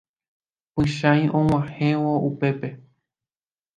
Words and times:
Pychãi 0.73 1.21
og̃uahẽvo 1.39 2.13
upépe. 2.29 2.69